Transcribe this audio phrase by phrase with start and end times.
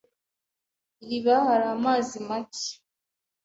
[1.03, 2.65] Iriba hari amazi make.